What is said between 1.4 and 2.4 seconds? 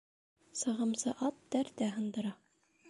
тәртә һындыра.